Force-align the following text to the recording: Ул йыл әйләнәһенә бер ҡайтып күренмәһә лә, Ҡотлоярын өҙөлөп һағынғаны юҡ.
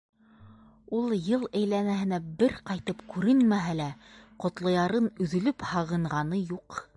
Ул 0.99 1.11
йыл 1.17 1.43
әйләнәһенә 1.59 2.19
бер 2.39 2.55
ҡайтып 2.69 3.03
күренмәһә 3.13 3.77
лә, 3.81 3.91
Ҡотлоярын 4.47 5.13
өҙөлөп 5.27 5.69
һағынғаны 5.75 6.43
юҡ. 6.55 6.83